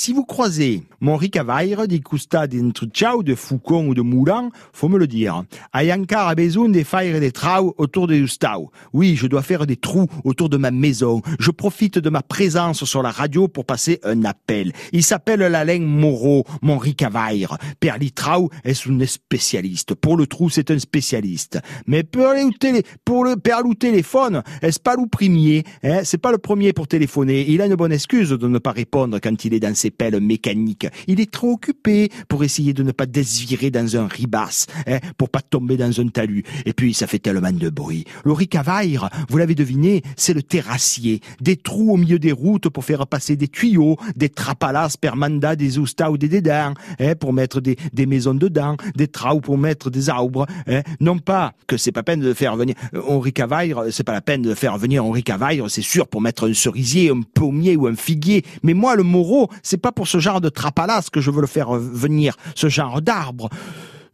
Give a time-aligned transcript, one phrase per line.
[0.00, 4.98] si vous croisez mon ricavaire di custa d'entrucciao, de Foucon ou de Moulin, faut me
[4.98, 5.44] le dire.
[5.74, 8.70] Hay a besoin de faire des trous autour de Ustao.
[8.94, 11.20] Oui, je dois faire des trous autour de ma maison.
[11.38, 14.72] Je profite de ma présence sur la radio pour passer un appel.
[14.92, 17.58] Il s'appelle Lalain Moreau, mon ricavaire.
[17.78, 19.94] Per trou est un spécialiste.
[19.94, 21.58] Pour le trou, c'est un spécialiste.
[21.86, 26.00] Mais pour, le, télé, pour le, per téléphone, est-ce pas le premier, hein?
[26.04, 27.44] C'est pas le premier pour téléphoner.
[27.48, 30.20] Il a une bonne excuse de ne pas répondre quand il est dans ses pelles
[30.20, 30.86] mécaniques.
[31.06, 35.30] Il est trop occupé pour essayer de ne pas désirer dans un ribas, hein, pour
[35.30, 36.44] pas tomber dans un talus.
[36.66, 38.04] Et puis, ça fait tellement de bruit.
[38.24, 41.20] Le ricavaire, vous l'avez deviné, c'est le terrassier.
[41.40, 45.56] Des trous au milieu des routes pour faire passer des tuyaux, des trapalas per mandat,
[45.56, 49.58] des ousta ou des dédans, hein, pour mettre des, des maisons dedans, des trous pour
[49.58, 50.46] mettre des arbres.
[50.66, 50.82] Hein.
[51.00, 52.74] Non pas que c'est pas peine de faire venir
[53.06, 56.48] Henri Cavaire, c'est pas la peine de faire venir Henri Cavaire, c'est sûr, pour mettre
[56.48, 58.44] un cerisier, un pommier ou un figuier.
[58.62, 61.46] Mais moi, le moreau, c'est pas pour ce genre de trapalas que je veux le
[61.46, 63.48] faire venir, ce genre d'arbre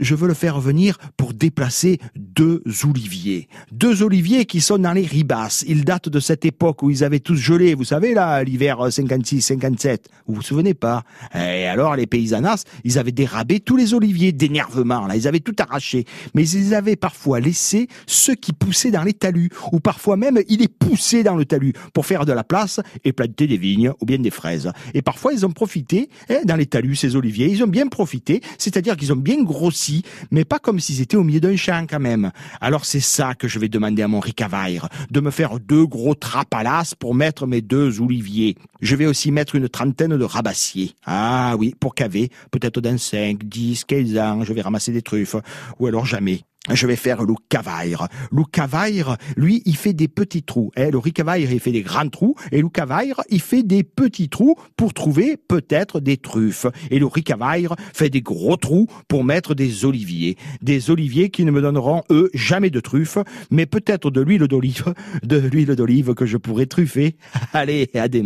[0.00, 3.48] je veux le faire venir pour déplacer deux oliviers.
[3.72, 5.64] Deux oliviers qui sont dans les ribasses.
[5.66, 9.98] Ils datent de cette époque où ils avaient tous gelé, vous savez là, l'hiver 56-57.
[10.26, 11.04] Vous vous souvenez pas?
[11.34, 15.56] Et alors les paysannas, ils avaient dérabé tous les oliviers d'énervement, là, ils avaient tout
[15.58, 16.04] arraché.
[16.34, 20.60] Mais ils avaient parfois laissé ceux qui poussaient dans les talus, ou parfois même ils
[20.60, 24.06] les poussaient dans le talus pour faire de la place et planter des vignes ou
[24.06, 24.70] bien des fraises.
[24.94, 28.42] Et parfois ils ont profité, hein, dans les talus, ces oliviers, ils ont bien profité,
[28.58, 29.87] c'est-à-dire qu'ils ont bien grossi
[30.30, 32.30] mais pas comme s'ils étaient au milieu d'un champ quand même.
[32.60, 36.14] Alors c'est ça que je vais demander à mon ricavaire, de me faire deux gros
[36.14, 38.56] trapalas pour mettre mes deux oliviers.
[38.80, 40.94] Je vais aussi mettre une trentaine de rabassiers.
[41.04, 45.36] Ah oui, pour caver, peut-être dans 5, 10, 15 ans, je vais ramasser des truffes,
[45.78, 46.42] ou alors jamais
[46.72, 48.08] je vais faire le cavaire.
[48.30, 50.70] Le cavaire, lui, il fait des petits trous.
[50.76, 52.34] Eh, le ricavaire, il fait des grands trous.
[52.52, 56.66] Et le cavaire, il fait des petits trous pour trouver peut-être des truffes.
[56.90, 60.36] Et le ricavaire fait des gros trous pour mettre des oliviers.
[60.62, 63.18] Des oliviers qui ne me donneront, eux, jamais de truffes,
[63.50, 67.16] mais peut-être de l'huile d'olive, de l'huile d'olive que je pourrais truffer.
[67.52, 68.18] Allez, à des.